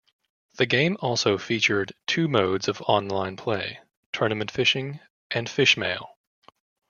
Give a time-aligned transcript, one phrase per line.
[0.55, 3.81] The game also featured two modes of online play:
[4.11, 6.17] tournament fishing and "fish mail".